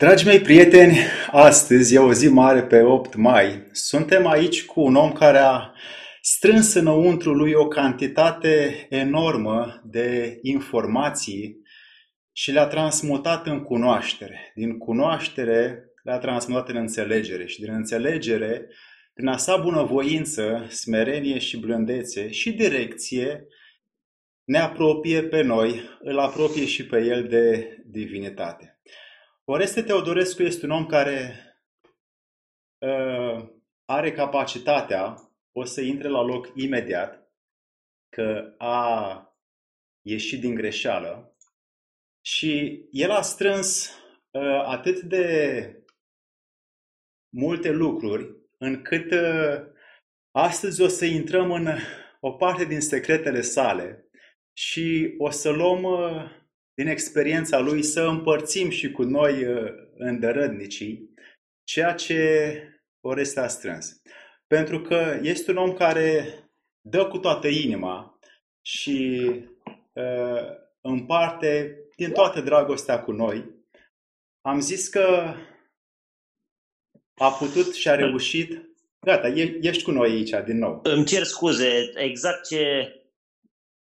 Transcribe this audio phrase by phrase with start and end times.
[0.00, 0.96] Dragii mei prieteni,
[1.30, 3.68] astăzi e o zi mare pe 8 mai.
[3.72, 5.72] Suntem aici cu un om care a
[6.20, 11.56] strâns înăuntru lui o cantitate enormă de informații
[12.32, 14.52] și le-a transmutat în cunoaștere.
[14.54, 18.66] Din cunoaștere le-a transmutat în înțelegere și din înțelegere,
[19.14, 23.46] prin a sa bunăvoință, smerenie și blândețe și direcție,
[24.44, 28.69] ne apropie pe noi, îl apropie și pe el de divinitate.
[29.44, 31.44] Oreste Teodorescu este un om care
[32.78, 33.48] uh,
[33.84, 35.14] are capacitatea,
[35.52, 37.32] o să intre la loc imediat,
[38.08, 39.24] că a
[40.02, 41.36] ieșit din greșeală
[42.20, 43.90] și el a strâns
[44.30, 45.74] uh, atât de
[47.28, 49.66] multe lucruri încât uh,
[50.30, 51.68] astăzi o să intrăm în
[52.20, 54.10] o parte din secretele sale
[54.52, 56.39] și o să luăm uh,
[56.74, 61.14] din experiența lui să împărțim și cu noi uh, îndărădnicii
[61.64, 62.64] ceea ce
[63.00, 64.02] Oreste a strâns.
[64.46, 66.38] Pentru că este un om care
[66.80, 68.18] dă cu toată inima
[68.66, 69.30] și
[69.92, 70.42] uh,
[70.80, 73.44] împarte din toată dragostea cu noi.
[74.40, 75.34] Am zis că
[77.14, 78.68] a putut și a reușit.
[79.06, 79.28] Gata,
[79.60, 80.80] ești cu noi aici din nou.
[80.82, 82.94] Îmi cer scuze, exact ce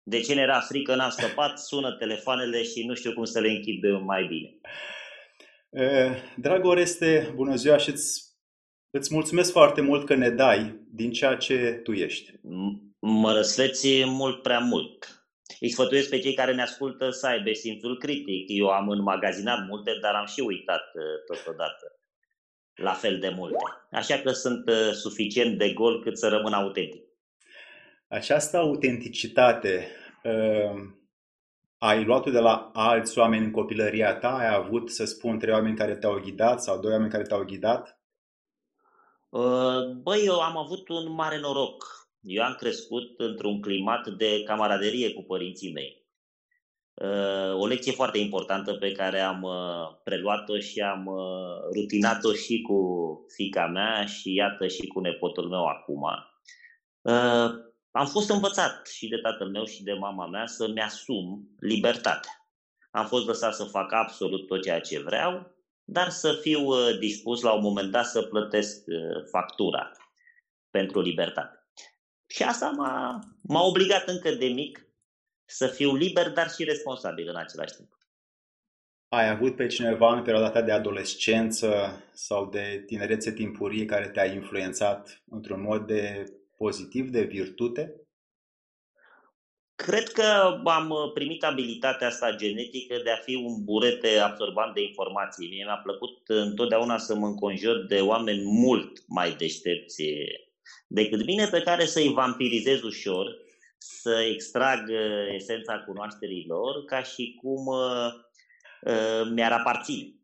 [0.04, 3.84] de ce ne-era frică, n-am scăpat, sună telefoanele și nu știu cum să le închid
[4.06, 4.60] mai bine.
[6.36, 8.24] Dragă Oreste, bună ziua și îți,
[8.90, 12.32] îți mulțumesc foarte mult că ne dai din ceea ce tu ești.
[13.00, 15.24] Mă răsfeți mult prea mult.
[15.60, 18.46] Îi sfătuiesc pe cei care ne ascultă să aibă simțul critic.
[18.48, 20.84] Eu am înmagazinat multe, dar am și uitat
[21.28, 22.00] totodată
[22.76, 23.58] la fel de multe.
[23.92, 27.04] Așa că sunt suficient de gol cât să rămân autentic.
[28.12, 29.88] Această autenticitate
[30.24, 30.82] uh,
[31.78, 34.38] ai luat-o de la alți oameni în copilăria ta?
[34.38, 38.02] Ai avut, să spun, trei oameni care te-au ghidat sau doi oameni care te-au ghidat?
[39.30, 41.86] Uh, băi, eu am avut un mare noroc.
[42.22, 46.08] Eu am crescut într-un climat de camaraderie cu părinții mei.
[46.94, 52.62] Uh, o lecție foarte importantă pe care am uh, preluat-o și am uh, rutinat-o și
[52.62, 52.80] cu
[53.36, 56.02] fica mea și iată și cu nepotul meu acum.
[57.92, 62.32] Uh, am fost învățat și de tatăl meu și de mama mea să-mi asum libertatea.
[62.92, 67.42] Am fost lăsat să fac absolut tot ceea ce vreau, dar să fiu uh, dispus
[67.42, 69.92] la un moment dat să plătesc uh, factura
[70.70, 71.68] pentru libertate.
[72.28, 74.88] Și asta m-a, m-a obligat încă de mic
[75.46, 77.98] să fiu liber, dar și responsabil în același timp.
[79.08, 84.26] Ai avut pe cineva în perioada ta de adolescență sau de tinerețe timpurie care te-a
[84.26, 86.26] influențat într-un mod de
[86.64, 87.84] pozitiv, de virtute?
[89.76, 90.24] Cred că
[90.66, 95.50] am primit abilitatea asta genetică de a fi un burete absorbant de informații.
[95.50, 100.04] Mie mi-a plăcut întotdeauna să mă înconjur de oameni mult mai deștepți
[100.88, 103.28] decât mine, pe care să-i vampirizez ușor,
[103.78, 104.92] să extrag
[105.34, 108.08] esența cunoașterii lor ca și cum uh,
[108.82, 110.19] uh, mi-ar aparține.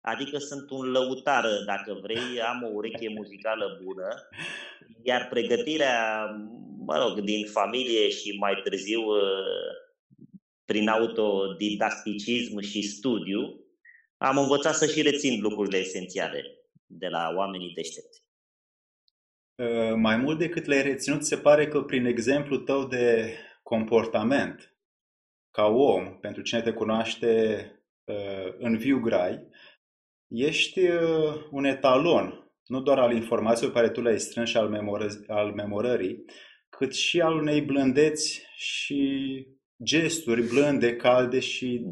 [0.00, 4.28] Adică sunt un lăutar, dacă vrei, am o ureche muzicală bună,
[5.02, 6.26] iar pregătirea,
[6.78, 9.90] mă rog, din familie și mai târziu uh,
[10.64, 13.60] prin autodidacticism și studiu,
[14.16, 16.42] am învățat să și rețin lucrurile esențiale
[16.86, 18.24] de la oamenii deștepți.
[19.54, 24.74] Uh, mai mult decât le-ai reținut, se pare că prin exemplu tău de comportament
[25.50, 27.64] ca om, pentru cine te cunoaște
[28.04, 29.48] uh, în viu grai,
[30.30, 34.68] ești uh, un etalon, nu doar al informațiilor pe care tu le-ai strâns și al,
[34.68, 36.24] memoră- al memorării,
[36.68, 39.46] cât și al unei blândeți și
[39.82, 41.86] gesturi blânde, calde și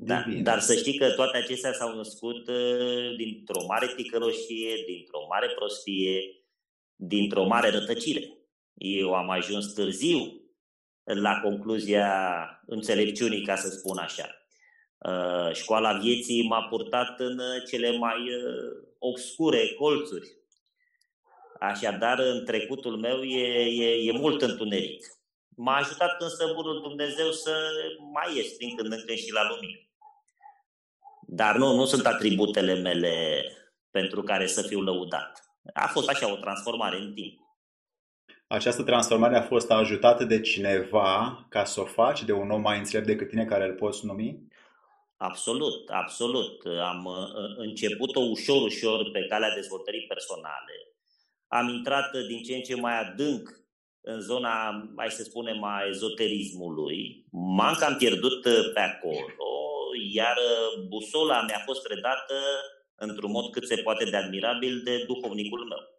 [0.00, 5.48] da, dar să știi că toate acestea s-au născut uh, dintr-o mare ticăloșie, dintr-o mare
[5.56, 6.20] prostie,
[6.94, 8.38] dintr-o mare rătăcire.
[8.74, 10.18] Eu am ajuns târziu
[11.04, 12.10] la concluzia
[12.66, 14.37] înțelepciunii, ca să spun așa.
[14.98, 20.36] Uh, școala vieții m-a purtat în uh, cele mai uh, obscure colțuri.
[21.60, 25.06] Așadar, în trecutul meu e, e, e mult întuneric.
[25.48, 27.70] M-a ajutat însă Bunul Dumnezeu să
[28.12, 29.78] mai ies din când în când și la lumină.
[31.26, 33.44] Dar nu, nu sunt atributele mele
[33.90, 35.42] pentru care să fiu lăudat.
[35.74, 37.38] A fost așa o transformare în timp.
[38.46, 42.78] Această transformare a fost ajutată de cineva ca să o faci, de un om mai
[42.78, 44.46] înțelept decât tine care îl poți numi?
[45.20, 46.62] Absolut, absolut.
[46.66, 50.74] Am uh, început-o ușor, ușor pe calea dezvoltării personale.
[51.46, 53.48] Am intrat din ce în ce mai adânc
[54.00, 57.26] în zona, hai să spunem, a ezoterismului.
[57.30, 58.42] M-am cam pierdut
[58.74, 59.48] pe acolo
[60.12, 60.36] iar
[60.88, 62.34] busola mi-a fost redată
[62.94, 65.96] într-un mod cât se poate de admirabil de duhovnicul meu.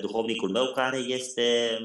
[0.00, 1.78] Duhovnicul meu care este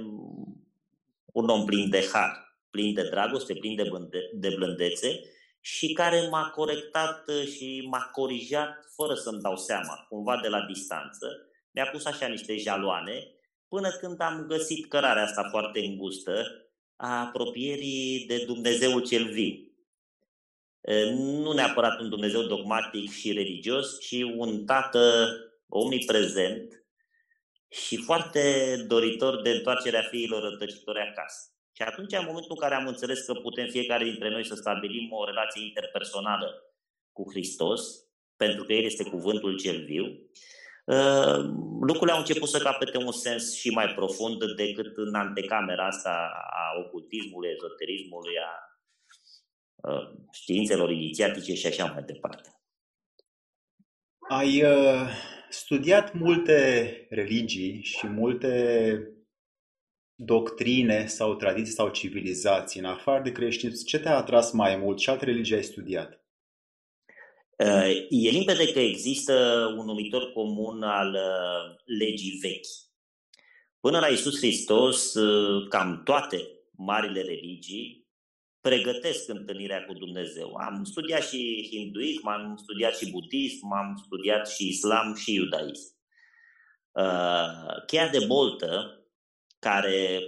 [1.25, 3.89] un om plin de har, plin de dragoste, plin de,
[4.33, 5.19] de blândețe
[5.61, 11.27] și care m-a corectat și m-a corijat fără să-mi dau seama, cumva de la distanță.
[11.71, 13.35] Mi-a pus așa niște jaloane
[13.67, 16.45] până când am găsit cărarea asta foarte îngustă
[16.95, 19.55] a apropierii de Dumnezeul cel viu.
[21.13, 25.27] Nu neapărat un Dumnezeu dogmatic și religios, ci un tată
[25.69, 26.85] omniprezent
[27.69, 31.49] și foarte doritor de întoarcerea fiilor rătăcitori acasă.
[31.71, 35.12] Și atunci, în momentul în care am înțeles că putem fiecare dintre noi să stabilim
[35.12, 36.75] o relație interpersonală
[37.12, 37.81] cu Hristos,
[38.35, 40.06] pentru că El este cuvântul cel viu,
[40.85, 41.38] uh,
[41.81, 46.79] lucrurile au început să capete un sens și mai profund decât în antecamera asta a
[46.85, 48.51] ocultismului, ezoterismului, a
[49.89, 52.50] uh, științelor inițiatice și așa mai departe.
[54.29, 55.09] Ai uh,
[55.50, 59.20] studiat multe religii și multe
[60.23, 64.97] doctrine sau tradiții sau civilizații, în afară de creștinism, ce te-a atras mai mult?
[64.97, 66.25] Ce alte religii ai studiat?
[67.57, 72.68] Uh, e limpede că există un numitor comun al uh, legii vechi.
[73.79, 76.41] Până la Isus Hristos, uh, cam toate
[76.71, 78.09] marile religii
[78.59, 80.53] pregătesc întâlnirea cu Dumnezeu.
[80.53, 86.00] Am studiat și hinduism, am studiat și budism, am studiat și islam și iudaism.
[87.88, 89.00] Chiar de boltă,
[89.61, 90.21] care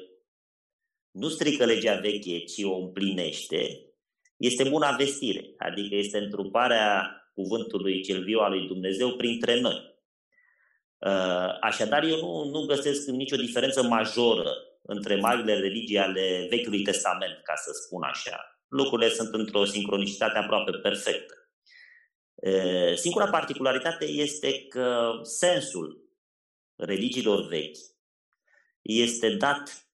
[1.12, 3.85] nu strică legea veche, ci o împlinește,
[4.38, 9.91] este buna vestire, adică este întruparea cuvântului cel viu al lui Dumnezeu printre noi.
[10.97, 14.51] Uh, așadar, eu nu, nu găsesc nicio diferență majoră
[14.81, 18.62] între marile religii ale Vechiului Testament, ca să spun așa.
[18.68, 21.33] Lucrurile sunt într-o sincronicitate aproape perfectă.
[22.35, 26.09] Uh, singura particularitate este că sensul
[26.75, 27.93] religiilor vechi
[28.83, 29.88] este dat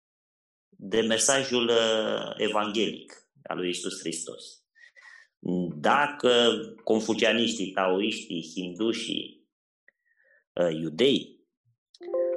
[0.70, 3.14] de mesajul uh, evanghelic
[3.44, 4.64] al lui Isus Hristos.
[5.76, 9.48] Dacă confucianiștii, taoiștii, hindușii,
[10.54, 11.40] uh, iudei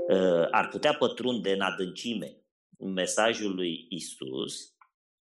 [0.09, 2.37] uh, ar putea pătrunde în adâncime
[2.79, 4.77] mesajul lui Isus,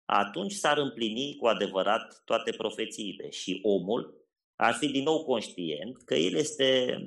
[0.06, 6.16] atunci s-ar împlini cu adevărat toate profețiile și omul ar fi din nou conștient că
[6.16, 6.98] el este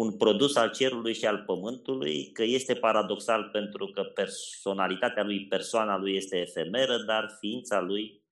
[0.00, 5.96] un produs al cerului și al pământului, că este paradoxal pentru că personalitatea lui, persoana
[5.96, 8.22] lui este efemeră, dar ființa lui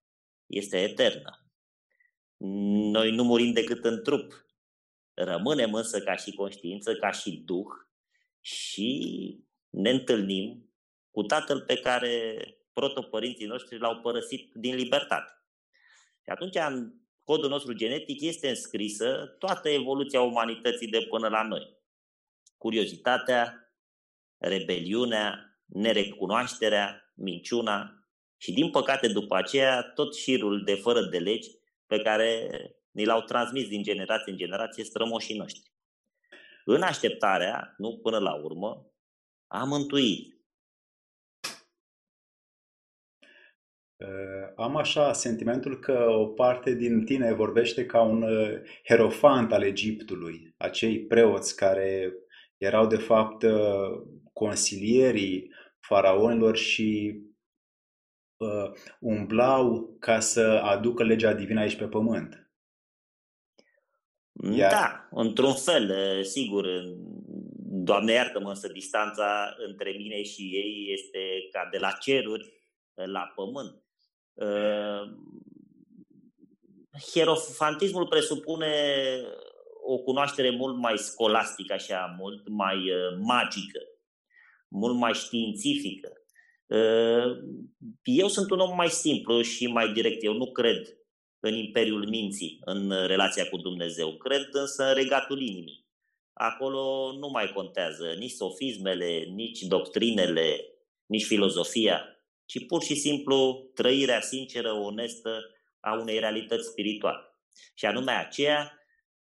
[0.47, 1.47] este eternă.
[2.93, 4.47] Noi nu murim decât în trup.
[5.15, 7.69] Rămânem însă ca și conștiință, ca și duh
[8.41, 8.91] și
[9.71, 10.73] ne întâlnim
[11.11, 12.43] cu tatăl pe care
[12.73, 15.33] protopărinții noștri l-au părăsit din libertate.
[16.23, 16.57] Și atunci
[17.29, 21.77] codul nostru genetic este înscrisă toată evoluția umanității de până la noi.
[22.57, 23.73] Curiozitatea,
[24.39, 31.49] rebeliunea, nerecunoașterea, minciuna și, din păcate, după aceea, tot șirul de fără de legi
[31.87, 32.49] pe care
[32.91, 35.73] ni l-au transmis din generație în generație strămoșii noștri.
[36.65, 38.93] În așteptarea, nu până la urmă,
[39.47, 40.38] a mântuirii.
[44.57, 50.55] Am așa sentimentul că o parte din tine vorbește ca un uh, herofant al Egiptului,
[50.57, 52.13] acei preoți care
[52.57, 54.03] erau de fapt uh,
[54.33, 57.21] consilierii faraonilor și
[58.37, 62.51] uh, umblau ca să aducă legea divină aici pe pământ.
[64.53, 64.71] Iar...
[64.71, 65.93] Da, într-un fel,
[66.25, 66.67] sigur.
[67.71, 71.19] Doamne iartă-mă, însă distanța între mine și ei este
[71.53, 72.53] ca de la ceruri
[72.95, 73.88] la pământ.
[74.39, 75.27] Ehm,
[77.13, 78.73] hierofantismul presupune
[79.87, 83.81] o cunoaștere mult mai scolastică, așa, mult mai uh, magică,
[84.69, 86.13] mult mai științifică.
[86.67, 87.39] Ehm,
[88.03, 90.25] eu sunt un om mai simplu și mai direct.
[90.25, 90.99] Eu nu cred
[91.41, 94.17] în imperiul minții, în relația cu Dumnezeu.
[94.17, 95.87] Cred însă în regatul inimii.
[96.33, 100.65] Acolo nu mai contează nici sofismele, nici doctrinele,
[101.07, 102.18] nici filozofia
[102.49, 105.41] ci pur și simplu trăirea sinceră, onestă
[105.81, 107.19] a unei realități spirituale.
[107.75, 108.73] Și anume aceea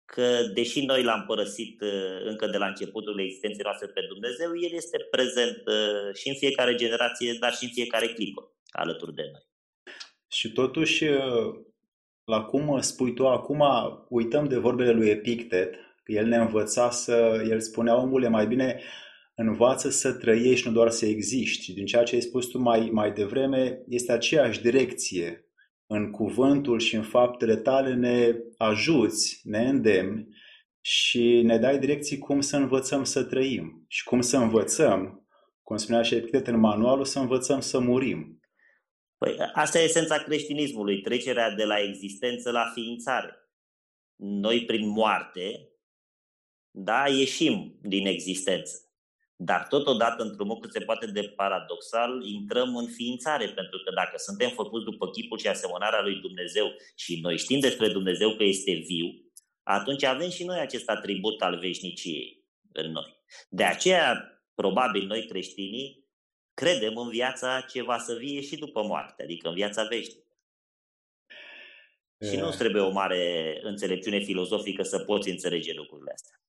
[0.04, 4.72] că, deși noi l-am părăsit uh, încă de la începutul existenței noastre pe Dumnezeu, El
[4.72, 9.46] este prezent uh, și în fiecare generație, dar și în fiecare clipă alături de noi.
[10.28, 11.54] Și totuși, uh,
[12.24, 13.64] la cum spui tu acum,
[14.08, 18.82] uităm de vorbele lui Epictet, că el ne învăța să, el spunea omule, mai bine
[19.34, 21.62] învață să trăiești, nu doar să existi.
[21.62, 25.44] Și din ceea ce ai spus tu mai, mai devreme, este aceeași direcție.
[25.92, 30.28] în cuvântul și în faptele tale ne ajuți, ne îndemni
[30.80, 35.26] și ne dai direcții cum să învățăm să trăim și cum să învățăm,
[35.62, 38.40] cum spunea și Epictet în manualul, să învățăm să murim.
[39.18, 43.34] Păi asta e esența creștinismului, trecerea de la existență la ființare.
[44.16, 45.68] Noi prin moarte,
[46.70, 48.89] da, ieșim din existență.
[49.42, 54.16] Dar totodată, într-un mod cât se poate de paradoxal, intrăm în ființare, pentru că dacă
[54.16, 56.66] suntem făcuți după chipul și asemănarea lui Dumnezeu
[56.96, 59.06] și noi știm despre Dumnezeu că este viu,
[59.62, 63.22] atunci avem și noi acest atribut al veșniciei în noi.
[63.48, 66.04] De aceea, probabil noi creștinii
[66.54, 70.36] credem în viața ce va să vie și după moarte, adică în viața veșnică.
[72.30, 76.40] Și nu trebuie o mare înțelepciune filozofică să poți înțelege lucrurile astea.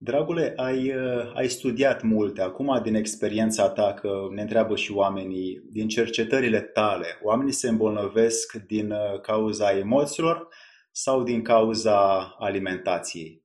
[0.00, 0.92] Dragule, ai,
[1.34, 2.42] ai studiat multe.
[2.42, 8.52] Acum, din experiența ta, că ne întreabă și oamenii, din cercetările tale, oamenii se îmbolnăvesc
[8.52, 10.48] din uh, cauza emoțiilor
[10.90, 13.42] sau din cauza alimentației?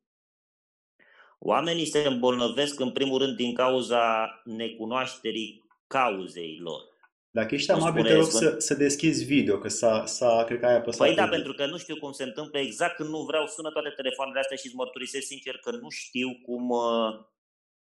[1.39, 6.92] Oamenii se îmbolnăvesc în primul rând din cauza necunoașterii cauzei lor.
[7.35, 10.75] Dacă ești amabil, te rog să, să deschizi video, că s-a, s-a, cred că ai
[10.75, 11.07] apăsat.
[11.07, 13.89] Păi da, pentru că nu știu cum se întâmplă exact când nu vreau, sună toate
[13.89, 17.13] telefoanele astea și îți mărturisesc sincer că nu știu cum, uh,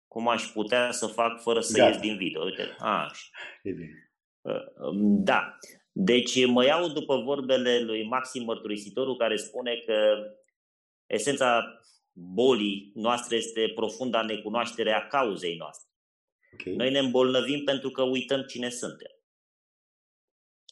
[0.07, 1.89] cum aș putea să fac fără să Gata.
[1.89, 2.45] ies din video.
[2.45, 3.11] Uite, a,
[3.63, 4.13] e bine.
[4.41, 5.59] Uh, um, da.
[5.93, 10.17] Deci mă iau după vorbele lui Maxim Mărturisitorul care spune că
[11.07, 11.81] esența
[12.13, 15.91] bolii noastre este profunda necunoaștere a cauzei noastre.
[16.53, 16.73] Okay.
[16.73, 19.16] Noi ne îmbolnăvim pentru că uităm cine suntem.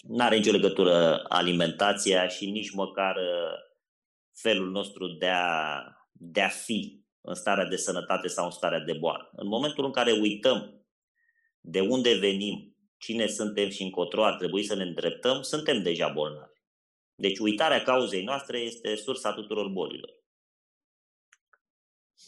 [0.07, 3.59] Nu are nicio legătură alimentația și nici măcar uh,
[4.33, 5.83] felul nostru de a,
[6.13, 9.31] de a fi în starea de sănătate sau în starea de boală.
[9.37, 10.87] În momentul în care uităm
[11.61, 16.53] de unde venim, cine suntem și încotro ar trebui să ne îndreptăm, suntem deja bolnavi.
[17.15, 20.11] Deci uitarea cauzei noastre este sursa tuturor bolilor.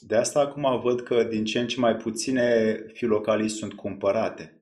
[0.00, 4.55] De asta acum văd că din ce în ce mai puține filocalii sunt cumpărate.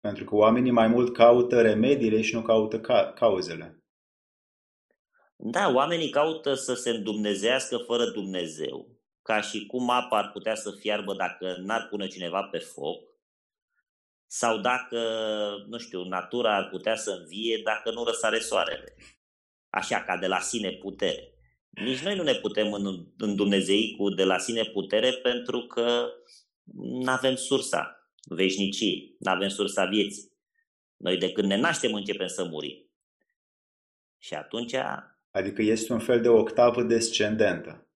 [0.00, 3.84] Pentru că oamenii mai mult caută remediile și nu caută ca- cauzele.
[5.36, 10.70] Da, oamenii caută să se îndumnezească fără Dumnezeu, ca și cum apa ar putea să
[10.70, 13.08] fiarbă dacă n-ar pune cineva pe foc,
[14.26, 14.98] sau dacă,
[15.68, 18.94] nu știu, natura ar putea să învie dacă nu răsare soarele.
[19.70, 21.34] Așa, ca de la sine putere.
[21.68, 22.72] Nici noi nu ne putem
[23.16, 26.10] îndumnezei cu de la sine putere pentru că
[26.72, 27.99] nu avem sursa
[28.34, 30.32] veșniciei, nu avem sursa vieții.
[30.96, 32.90] Noi de când ne naștem începem să murim.
[34.18, 34.74] Și atunci...
[35.30, 37.88] Adică este un fel de octavă descendentă.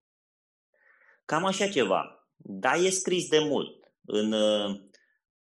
[1.24, 2.28] Cam așa ceva.
[2.36, 3.92] Da, e scris de mult.
[4.04, 4.80] În uh,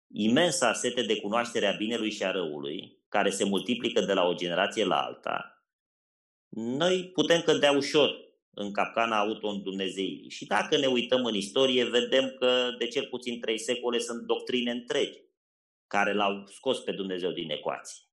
[0.08, 4.34] imensa sete de cunoaștere a binelui și a răului, care se multiplică de la o
[4.34, 5.66] generație la alta,
[6.50, 8.25] noi putem cădea ușor
[8.56, 10.30] în capcana auto-îndumnezeirii.
[10.30, 14.72] Și dacă ne uităm în istorie, vedem că de cel puțin trei secole sunt doctrine
[14.72, 15.20] întregi
[15.88, 18.04] care l-au scos pe Dumnezeu din ecuație.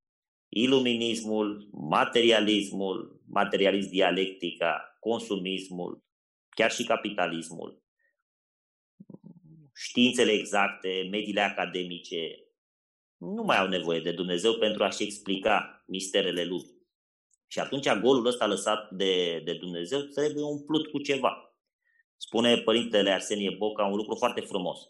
[0.49, 6.05] Iluminismul, materialismul, materialism dialectica, consumismul,
[6.57, 7.83] chiar și capitalismul,
[9.75, 12.37] științele exacte, mediile academice,
[13.17, 16.82] nu mai au nevoie de Dumnezeu pentru a-și explica misterele lumii.
[17.53, 21.57] Și atunci golul ăsta lăsat de, de Dumnezeu trebuie umplut cu ceva.
[22.17, 24.81] Spune Părintele Arsenie Boca un lucru foarte frumos,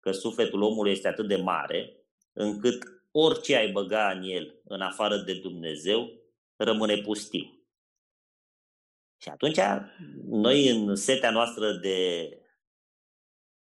[0.00, 1.96] că sufletul omului este atât de mare
[2.32, 6.10] încât orice ai băga în el în afară de Dumnezeu
[6.56, 7.64] rămâne pustiu.
[9.16, 9.58] Și atunci
[10.24, 12.28] noi în setea noastră de,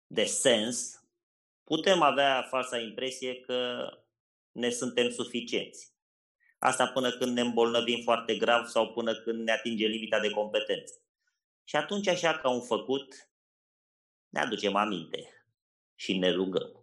[0.06, 1.04] de sens
[1.64, 3.88] putem avea falsa impresie că
[4.50, 5.91] ne suntem suficienți.
[6.62, 10.94] Asta până când ne îmbolnăvim foarte grav sau până când ne atinge limita de competență.
[11.64, 13.14] Și atunci, așa ca un făcut,
[14.28, 15.46] ne aducem aminte
[15.94, 16.82] și ne rugăm.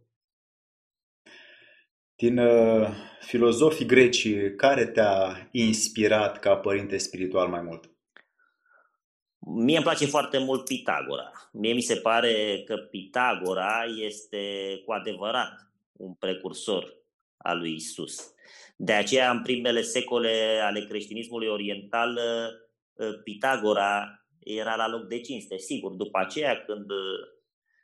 [2.16, 7.92] Din uh, filozofii greci, care te-a inspirat ca părinte spiritual mai mult?
[9.40, 11.32] Mie îmi place foarte mult Pitagora.
[11.52, 16.98] Mie mi se pare că Pitagora este cu adevărat un precursor
[17.38, 18.34] al lui Isus.
[18.82, 22.52] De aceea, în primele secole ale creștinismului oriental, ă,
[23.00, 25.58] ă, Pitagora era la loc de cinste.
[25.58, 26.96] Sigur, după aceea, când ă,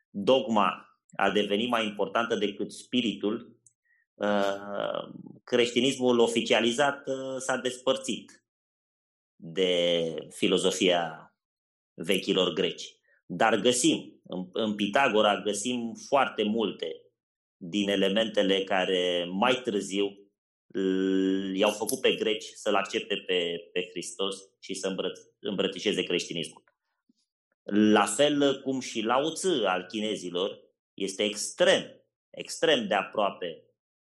[0.10, 3.60] dogma a devenit mai importantă decât spiritul,
[5.44, 7.04] creștinismul oficializat
[7.38, 8.46] s-a despărțit
[9.36, 11.36] de filozofia
[11.94, 12.96] vechilor greci.
[13.25, 14.22] Dar găsim,
[14.52, 16.88] în Pitagora găsim foarte multe
[17.58, 20.25] din elementele care mai târziu
[21.53, 26.63] i-au făcut pe greci să-L accepte pe, pe Hristos și să îmbrăț- îmbrățișeze creștinismul.
[27.63, 30.60] La fel cum și Lao Tzu al chinezilor
[30.94, 33.63] este extrem, extrem de aproape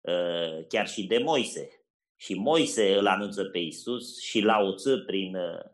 [0.00, 1.70] uh, chiar și de Moise.
[2.16, 5.64] Și Moise îl anunță pe Isus și Lao Tzu prin uh,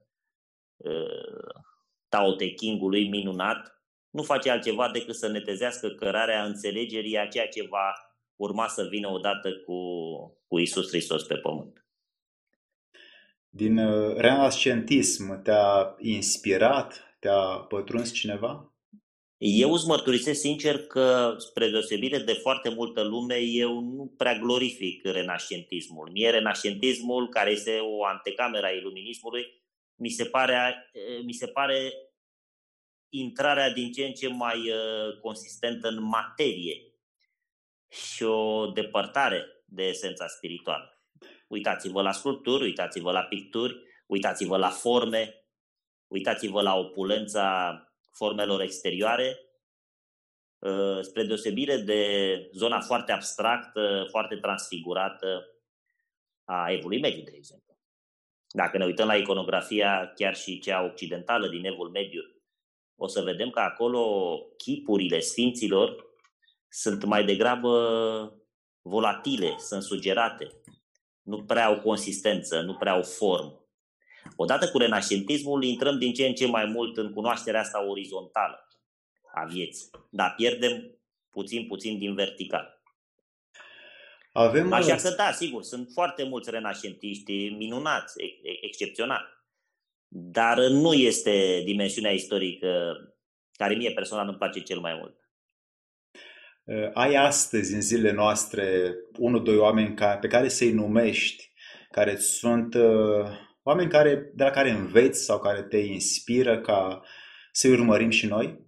[0.77, 1.63] uh,
[2.09, 3.75] Tao Te Ching-ului minunat
[4.11, 7.93] nu face altceva decât să netezească cărarea înțelegerii a ceea ce va
[8.37, 9.79] urma să vină odată cu,
[10.47, 11.87] cu Isus Hristos pe pământ.
[13.49, 18.69] Din uh, renascentism te-a inspirat, te-a pătruns cineva?
[19.37, 25.05] Eu îți mărturisesc sincer că, spre deosebire de foarte multă lume, eu nu prea glorific
[25.05, 26.11] renascentismul.
[26.13, 29.63] Mie renascentismul, care este o antecameră a iluminismului,
[29.95, 30.91] mi se pare,
[31.25, 31.93] mi se pare
[33.09, 36.94] intrarea din ce în ce mai uh, consistentă în materie
[37.95, 40.99] și o depărtare de esența spirituală.
[41.49, 45.45] Uitați-vă la sculpturi, uitați-vă la picturi, uitați-vă la forme,
[46.07, 47.79] uitați-vă la opulența
[48.13, 49.39] formelor exterioare,
[50.59, 52.03] uh, spre deosebire de
[52.53, 55.49] zona foarte abstractă, foarte transfigurată
[56.45, 57.79] a Evului Mediu, de exemplu.
[58.49, 62.23] Dacă ne uităm la iconografia chiar și cea occidentală din Evul Mediu,
[62.97, 66.14] o să vedem că acolo chipurile sfinților
[66.77, 67.73] sunt mai degrabă
[68.83, 70.51] volatile, sunt sugerate,
[71.23, 73.67] nu prea au consistență, nu prea au formă.
[74.37, 78.69] Odată cu renașentismul intrăm din ce în ce mai mult în cunoașterea asta orizontală
[79.35, 80.99] a vieții, dar pierdem
[81.31, 82.83] puțin, puțin din vertical.
[84.33, 88.15] Avem Așa că da, sigur, sunt foarte mulți renașentiști minunați,
[88.61, 89.25] excepționali,
[90.09, 92.97] dar nu este dimensiunea istorică
[93.53, 95.24] care mie personal îmi place cel mai mult.
[96.67, 101.53] Uh, ai astăzi, în zilele noastre, unul, doi oameni pe care să-i numești,
[101.91, 103.27] care sunt uh,
[103.63, 107.03] oameni care, de la care înveți sau care te inspiră ca
[107.53, 108.63] să-i urmărim și noi?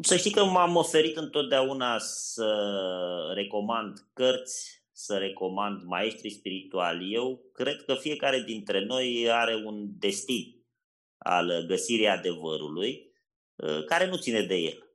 [0.00, 2.52] Să știi că m-am oferit întotdeauna să
[3.34, 7.12] recomand cărți, să recomand maestri spirituali.
[7.12, 10.64] Eu cred că fiecare dintre noi are un destin
[11.18, 13.13] al găsirii adevărului Uh,
[13.86, 14.88] care nu ține de el.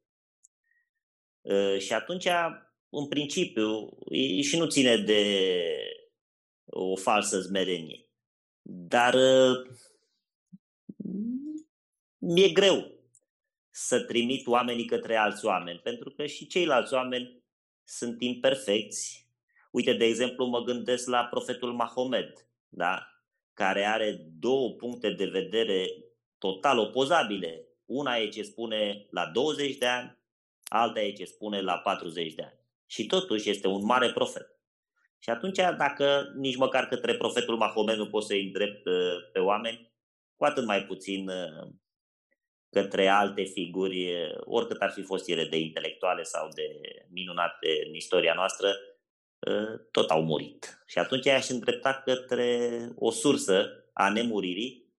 [1.41, 2.27] Uh, și atunci,
[2.89, 3.97] în principiu,
[4.41, 5.23] și nu ține de
[6.65, 8.05] o falsă zmerenie.
[8.61, 9.67] Dar uh,
[12.17, 12.91] mi-e greu
[13.69, 17.43] să trimit oamenii către alți oameni, pentru că și ceilalți oameni
[17.83, 19.27] sunt imperfecți.
[19.71, 23.09] Uite, de exemplu, mă gândesc la profetul Mahomed, da?
[23.53, 25.85] care are două puncte de vedere
[26.37, 30.17] total opozabile una e ce spune la 20 de ani,
[30.63, 32.59] alta e ce spune la 40 de ani.
[32.85, 34.59] Și totuși este un mare profet.
[35.19, 39.91] Și atunci, dacă nici măcar către profetul Mahomet nu poți să-i îndrept uh, pe oameni,
[40.35, 41.67] cu atât mai puțin uh,
[42.69, 47.93] către alte figuri, uh, oricât ar fi fost ele de intelectuale sau de minunate în
[47.93, 48.75] istoria noastră,
[49.91, 50.83] tot au murit.
[50.87, 54.89] Și atunci aș îndrepta către o sursă a nemuririi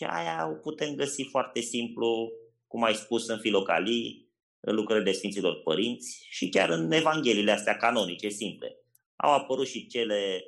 [0.00, 2.32] și aia o putem găsi foarte simplu,
[2.66, 4.28] cum ai spus, în filocalii,
[4.60, 8.76] în lucrările Sfinților Părinți și chiar în Evangheliile astea canonice, simple.
[9.16, 10.44] Au apărut și cele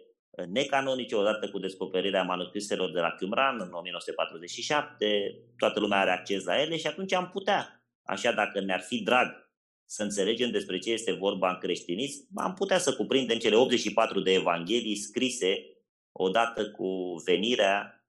[0.48, 6.60] necanonice odată cu descoperirea manuscriselor de la Qumran în 1947, toată lumea are acces la
[6.60, 9.50] ele și atunci am putea, așa dacă ne-ar fi drag
[9.84, 14.32] să înțelegem despre ce este vorba în creștinism, am putea să cuprindem cele 84 de
[14.32, 15.66] evanghelii scrise
[16.12, 18.01] odată cu venirea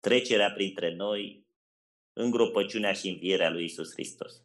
[0.00, 1.46] trecerea printre noi,
[2.12, 4.42] îngropăciunea și învierea lui Isus Hristos.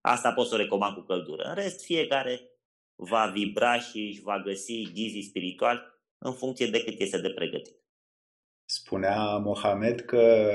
[0.00, 1.42] Asta pot să o recomand cu căldură.
[1.42, 2.40] În rest, fiecare
[2.94, 5.80] va vibra și își va găsi ghizii spirituali
[6.18, 7.74] în funcție de cât este de pregătit.
[8.64, 10.54] Spunea Mohamed că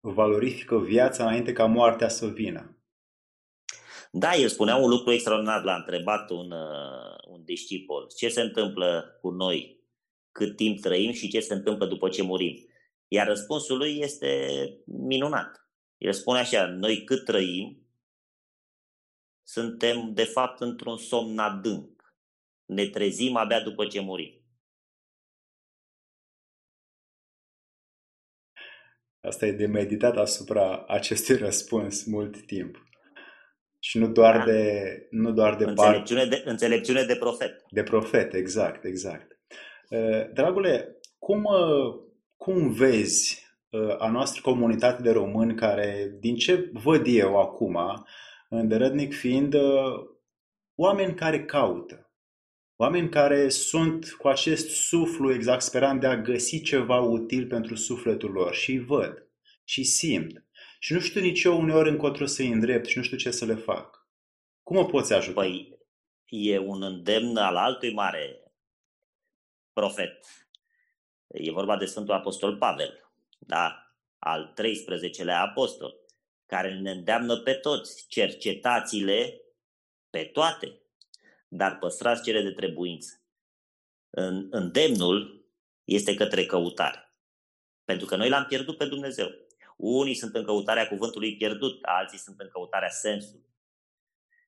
[0.00, 2.76] valorifică viața înainte ca moartea să vină.
[4.10, 8.06] Da, el spunea un lucru extraordinar, l-a întrebat un, uh, un discipol.
[8.16, 9.80] Ce se întâmplă cu noi
[10.32, 12.68] cât timp trăim și ce se întâmplă după ce murim?
[13.08, 14.48] Iar răspunsul lui este
[14.84, 15.70] minunat.
[15.96, 17.86] El spune așa, noi cât trăim,
[19.42, 22.14] suntem de fapt într-un somn adânc.
[22.64, 24.40] Ne trezim abia după ce murim.
[29.20, 32.84] Asta e de meditat asupra acestui răspuns mult timp.
[33.78, 34.44] Și nu doar da.
[34.44, 37.64] de nu doar de înțelepciune, de înțelepciune de profet.
[37.70, 39.38] De profet, exact, exact.
[39.90, 42.05] Uh, dragule, cum uh,
[42.36, 47.78] cum vezi uh, a noastră comunitate de români care, din ce văd eu acum,
[48.48, 49.94] îndărătnic fiind, uh,
[50.74, 52.10] oameni care caută,
[52.76, 58.54] oameni care sunt cu acest suflu exasperant de a găsi ceva util pentru sufletul lor
[58.54, 59.28] și îi văd
[59.64, 60.46] și simt
[60.78, 63.54] și nu știu nici eu uneori încotro să-i îndrept și nu știu ce să le
[63.54, 64.08] fac.
[64.62, 65.40] Cum o poți ajuta?
[65.40, 65.78] Păi,
[66.28, 68.52] e un îndemn al altui mare
[69.72, 70.45] profet.
[71.26, 73.80] E vorba de Sfântul Apostol Pavel, da?
[74.18, 75.94] al 13-lea apostol,
[76.46, 79.40] care ne îndeamnă pe toți, cercetați-le
[80.10, 80.80] pe toate,
[81.48, 83.20] dar păstrați cele de trebuință.
[84.50, 85.44] Îndemnul
[85.84, 87.14] este către căutare.
[87.84, 89.28] Pentru că noi l-am pierdut pe Dumnezeu.
[89.76, 93.46] Unii sunt în căutarea cuvântului pierdut, alții sunt în căutarea sensului.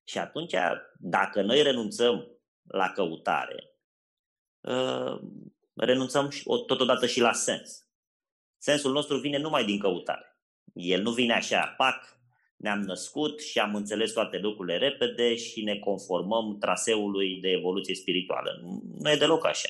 [0.05, 0.55] Și atunci,
[0.99, 3.73] dacă noi renunțăm la căutare,
[5.81, 6.31] ă, renunțăm
[6.67, 7.87] totodată și la sens.
[8.59, 10.39] Sensul nostru vine numai din căutare.
[10.75, 12.19] El nu vine așa, pac,
[12.57, 18.61] ne-am născut și am înțeles toate lucrurile repede și ne conformăm traseului de evoluție spirituală.
[18.99, 19.69] Nu e deloc așa.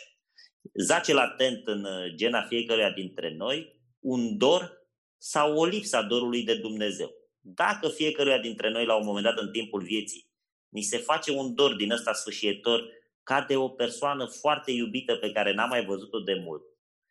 [0.75, 7.11] Zace latent în gena fiecăruia dintre noi un dor sau o lipsa dorului de Dumnezeu.
[7.41, 10.29] Dacă fiecăruia dintre noi la un moment dat în timpul vieții
[10.69, 12.89] ni se face un dor din ăsta sfârșietor
[13.29, 16.63] ca de o persoană foarte iubită pe care n-am mai văzut-o de mult,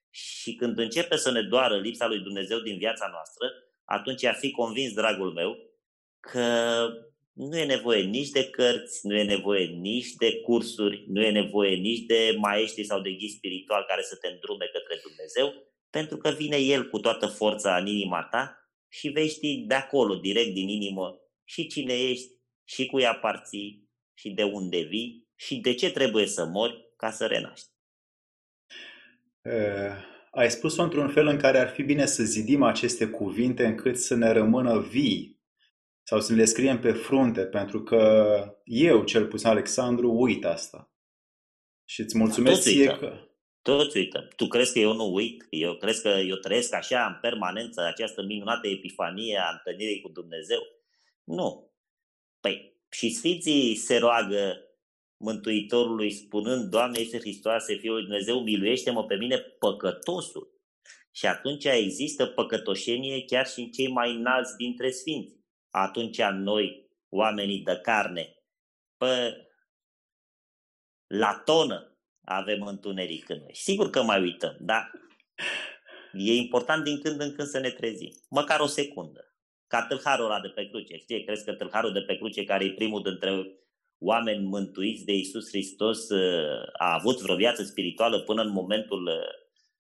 [0.10, 3.45] și când începe să ne doară lipsa lui Dumnezeu din viața noastră,
[3.84, 5.58] atunci a fi convins, dragul meu,
[6.19, 6.47] că
[7.34, 11.75] nu e nevoie nici de cărți, nu e nevoie nici de cursuri, nu e nevoie
[11.75, 15.53] nici de maestri sau de ghid spiritual care să te îndrume către Dumnezeu,
[15.89, 20.15] pentru că vine El cu toată forța în inima ta și vei ști de acolo,
[20.15, 22.32] direct din inimă, și cine ești,
[22.67, 27.26] și cui aparții, și de unde vii, și de ce trebuie să mori ca să
[27.26, 27.67] renaști.
[29.41, 33.97] Uh, ai spus-o într-un fel în care ar fi bine să zidim aceste cuvinte încât
[33.97, 35.41] să ne rămână vii
[36.04, 40.91] sau să le scriem pe frunte, pentru că eu, cel puțin Alexandru, uit asta.
[41.86, 43.21] Și îți mulțumesc Toți ție că...
[43.62, 44.28] Toți uită.
[44.36, 45.47] Tu crezi că eu nu uit?
[45.50, 50.60] Eu crezi că eu trăiesc așa în permanență această minunată epifanie a întâlnirii cu Dumnezeu?
[51.23, 51.71] Nu.
[52.39, 54.66] Păi și Sfinții se roagă
[55.17, 60.56] Mântuitorului spunând, Doamne este Hristoase, Fiul lui Dumnezeu, miluiește-mă pe mine păcătosul.
[61.12, 65.36] Și atunci există păcătoșenie chiar și în cei mai înalți dintre sfinți.
[65.69, 68.36] Atunci noi, oamenii de carne,
[68.97, 69.41] pe
[71.08, 73.56] la tonă avem întuneric în noi.
[73.56, 74.91] Sigur că mai uităm, dar
[76.13, 78.12] e important din când în când să ne trezim.
[78.30, 79.21] Măcar o secundă.
[79.67, 80.97] Ca tâlharul ăla de pe cruce.
[80.97, 83.32] Știi, crezi că tâlharul de pe cruce, care e primul dintre
[83.99, 89.10] oameni mântuiți de Isus Hristos uh, a avut vreo viață spirituală până în momentul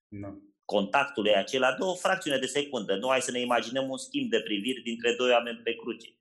[0.07, 0.27] no.
[0.27, 0.33] Uh,
[0.65, 2.95] contactului acela, două fracțiune de secundă.
[2.95, 6.17] Nu hai să ne imaginăm un schimb de priviri dintre doi oameni pe cruce.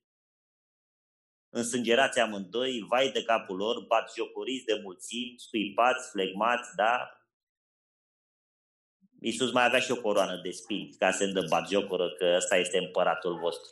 [1.48, 7.10] Însângerați amândoi, vai de capul lor, bat jocoriți de mulțimi, scuipați, flegmați, da?
[9.20, 12.56] Iisus mai avea și o coroană de spini ca să îndă bat jocoră că ăsta
[12.56, 13.70] este împăratul vostru.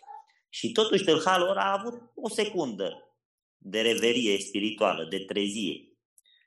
[0.49, 3.14] Și totuși tâlhalul a avut o secundă
[3.67, 5.89] de reverie spirituală, de trezie.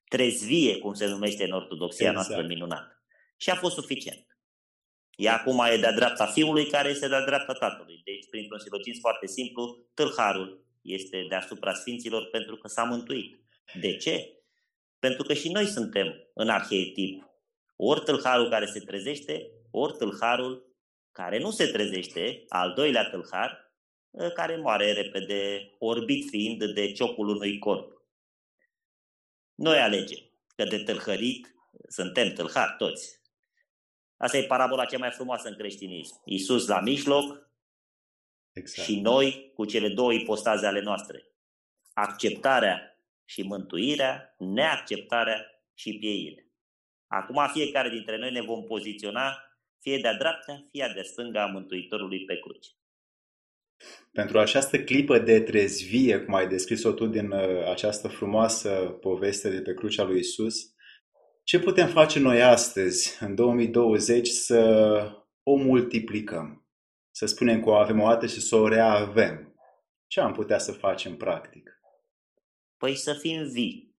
[0.08, 2.28] Trezvie, cum se numește în ortodoxia exact.
[2.28, 3.04] noastră minunată.
[3.38, 4.26] Și a fost suficient.
[5.16, 8.02] Ea acum e de-a dreapta fiului care este de-a dreapta tatălui.
[8.04, 13.40] Deci, printr-un silogism foarte simplu, tâlharul este deasupra sfinților pentru că s-a mântuit.
[13.82, 14.42] De ce?
[15.00, 17.24] Pentru că și noi suntem în arhetip.
[17.76, 20.76] Ori tâlharul care se trezește, ori tâlharul
[21.12, 23.67] care nu se trezește, al doilea tâlhar, Ă,
[24.34, 28.02] care moare repede, orbit fiind de ciocul unui corp.
[29.56, 30.20] Noi alegem
[30.56, 31.56] că de tâlhărit
[31.88, 33.22] suntem tâlhari toți.
[34.18, 36.22] Asta e parabola cea mai frumoasă în creștinism.
[36.26, 37.50] Iisus la mijloc
[38.54, 38.88] exact.
[38.88, 41.26] și noi cu cele două ipostaze ale noastre.
[41.94, 46.44] Acceptarea și mântuirea, neacceptarea și pieirea.
[47.08, 49.48] Acum fiecare dintre noi ne vom poziționa
[49.80, 52.70] fie de-a dreapta, fie de stânga a Mântuitorului pe cruce.
[54.12, 58.70] Pentru această clipă de trezvie, cum ai descris-o tu din uh, această frumoasă
[59.02, 60.56] poveste de pe crucea lui Isus,
[61.44, 64.62] ce putem face noi astăzi, în 2020, să
[65.44, 66.68] o multiplicăm?
[67.12, 69.56] Să spunem că o avem o dată și să o reavem.
[70.08, 71.82] Ce am putea să facem practic?
[72.78, 73.96] Păi să fim vii,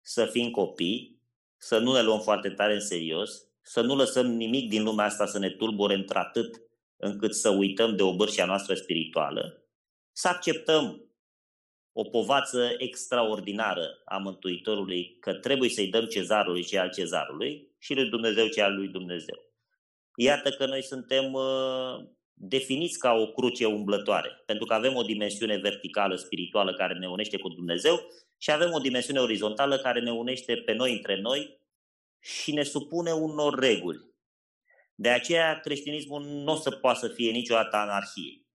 [0.00, 1.22] să fim copii,
[1.56, 3.30] să nu ne luăm foarte tare în serios,
[3.62, 6.62] să nu lăsăm nimic din lumea asta să ne tulbure într-atât
[7.04, 9.62] încât să uităm de obârșia noastră spirituală,
[10.12, 11.08] să acceptăm
[11.92, 18.08] o povață extraordinară a Mântuitorului că trebuie să-i dăm cezarului ce al cezarului și lui
[18.08, 19.36] Dumnezeu ce al lui Dumnezeu.
[20.16, 25.56] Iată că noi suntem uh, definiți ca o cruce umblătoare, pentru că avem o dimensiune
[25.56, 28.00] verticală, spirituală, care ne unește cu Dumnezeu
[28.38, 31.60] și avem o dimensiune orizontală care ne unește pe noi între noi
[32.20, 34.13] și ne supune unor reguli.
[34.94, 38.46] De aceea creștinismul nu o să poată să fie niciodată anarhie.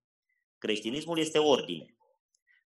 [0.57, 1.95] Creștinismul este ordine.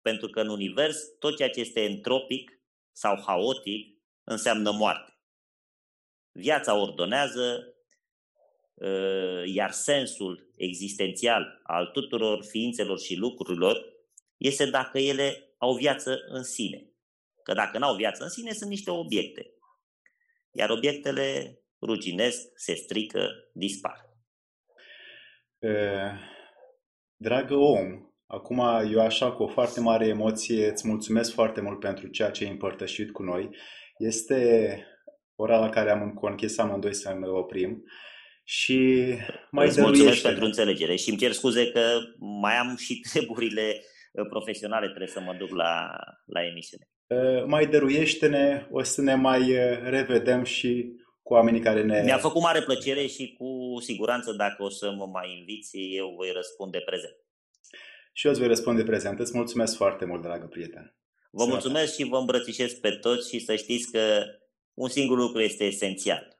[0.02, 5.18] Pentru că în univers tot ceea ce este entropic sau haotic înseamnă moarte.
[6.32, 7.74] Viața ordonează,
[8.80, 8.88] ă,
[9.46, 13.84] iar sensul existențial al tuturor ființelor și lucrurilor
[14.36, 16.92] este dacă ele au viață în sine.
[17.42, 19.52] Că dacă nu au viață în sine, sunt niște obiecte.
[20.50, 24.08] Iar obiectele ruginesc, se strică, dispar.
[27.16, 27.86] Dragă om,
[28.26, 28.58] acum
[28.92, 32.50] eu așa cu o foarte mare emoție îți mulțumesc foarte mult pentru ceea ce ai
[32.50, 33.50] împărtășit cu noi.
[33.98, 34.82] Este
[35.34, 37.82] ora la care am conchis amândoi să ne oprim
[38.44, 39.08] și
[39.50, 41.98] mai Îți mulțumesc pentru înțelegere și îmi cer scuze că
[42.40, 43.82] mai am și treburile
[44.28, 45.90] profesionale, trebuie să mă duc la,
[46.24, 46.88] la emisiune.
[47.46, 49.40] Mai dăruiește-ne, o să ne mai
[49.82, 50.92] revedem și
[51.28, 52.02] cu oamenii care ne...
[52.02, 56.30] Mi-a făcut mare plăcere și cu siguranță dacă o să mă mai inviți, eu voi
[56.30, 57.16] răspunde prezent.
[58.12, 59.18] Și eu îți voi răspunde prezent.
[59.18, 60.96] Îți mulțumesc foarte mult, dragă prieten.
[61.30, 64.24] Vă să mulțumesc și vă îmbrățișez pe toți și să știți că
[64.74, 66.38] un singur lucru este esențial.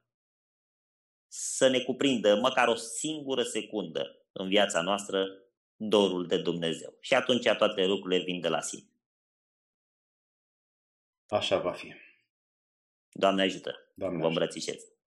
[1.27, 5.27] Să ne cuprindă măcar o singură secundă în viața noastră
[5.77, 6.97] dorul de Dumnezeu.
[7.01, 8.91] Și atunci toate lucrurile vin de la sine.
[11.27, 11.93] Așa va fi.
[13.13, 13.88] Doamne ajută!
[13.99, 14.98] Doamne Vă îmbrățișez!